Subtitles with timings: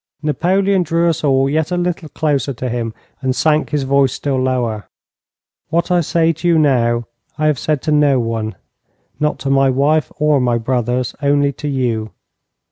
[0.23, 4.41] Napoleon drew us all yet a little closer to him, and sank his voice still
[4.41, 4.89] lower.
[5.69, 7.05] 'What I say to you now
[7.37, 8.55] I have said to no one
[9.19, 12.13] not to my wife or my brothers; only to you.